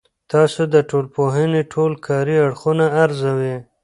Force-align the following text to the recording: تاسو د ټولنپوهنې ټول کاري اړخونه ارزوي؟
تاسو 0.31 0.61
د 0.73 0.75
ټولنپوهنې 0.89 1.61
ټول 1.73 1.91
کاري 2.07 2.35
اړخونه 2.45 2.85
ارزوي؟ 3.03 3.55